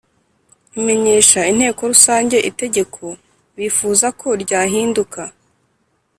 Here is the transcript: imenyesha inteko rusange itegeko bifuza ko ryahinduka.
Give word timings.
imenyesha 0.77 1.39
inteko 1.51 1.81
rusange 1.91 2.37
itegeko 2.49 3.03
bifuza 3.57 4.07
ko 4.19 4.27
ryahinduka. 4.43 5.21